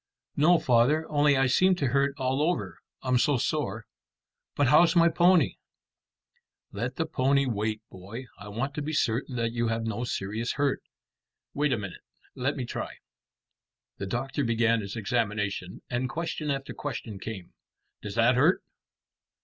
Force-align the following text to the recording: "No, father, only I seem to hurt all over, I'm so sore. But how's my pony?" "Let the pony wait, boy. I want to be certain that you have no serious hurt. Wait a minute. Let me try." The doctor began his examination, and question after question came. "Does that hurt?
"No, 0.35 0.57
father, 0.57 1.07
only 1.11 1.37
I 1.37 1.45
seem 1.45 1.75
to 1.75 1.89
hurt 1.89 2.15
all 2.17 2.41
over, 2.41 2.79
I'm 3.03 3.19
so 3.19 3.37
sore. 3.37 3.85
But 4.55 4.69
how's 4.69 4.95
my 4.95 5.09
pony?" 5.09 5.57
"Let 6.71 6.95
the 6.95 7.05
pony 7.05 7.45
wait, 7.45 7.83
boy. 7.91 8.25
I 8.39 8.47
want 8.47 8.73
to 8.73 8.81
be 8.81 8.93
certain 8.93 9.35
that 9.35 9.51
you 9.51 9.67
have 9.67 9.83
no 9.85 10.03
serious 10.03 10.53
hurt. 10.53 10.81
Wait 11.53 11.71
a 11.71 11.77
minute. 11.77 12.01
Let 12.33 12.55
me 12.57 12.65
try." 12.65 12.95
The 13.99 14.07
doctor 14.07 14.43
began 14.43 14.81
his 14.81 14.95
examination, 14.95 15.83
and 15.87 16.09
question 16.09 16.49
after 16.49 16.73
question 16.73 17.19
came. 17.19 17.53
"Does 18.01 18.15
that 18.15 18.33
hurt? 18.33 18.63